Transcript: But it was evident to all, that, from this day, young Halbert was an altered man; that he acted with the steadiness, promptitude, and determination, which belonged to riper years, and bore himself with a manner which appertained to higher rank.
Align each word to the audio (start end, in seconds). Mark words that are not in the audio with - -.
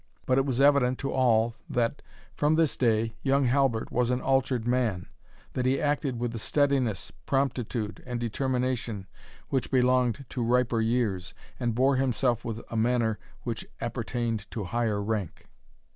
But 0.25 0.39
it 0.39 0.47
was 0.47 0.59
evident 0.59 0.97
to 0.97 1.11
all, 1.11 1.53
that, 1.69 2.01
from 2.33 2.55
this 2.55 2.75
day, 2.75 3.13
young 3.21 3.45
Halbert 3.45 3.91
was 3.91 4.09
an 4.09 4.19
altered 4.19 4.65
man; 4.67 5.05
that 5.53 5.67
he 5.67 5.79
acted 5.79 6.17
with 6.17 6.31
the 6.31 6.39
steadiness, 6.39 7.11
promptitude, 7.27 8.01
and 8.07 8.19
determination, 8.19 9.05
which 9.49 9.69
belonged 9.69 10.25
to 10.29 10.41
riper 10.43 10.81
years, 10.81 11.35
and 11.59 11.75
bore 11.75 11.97
himself 11.97 12.43
with 12.43 12.61
a 12.71 12.75
manner 12.75 13.19
which 13.43 13.67
appertained 13.79 14.49
to 14.49 14.63
higher 14.63 15.03
rank. 15.03 15.45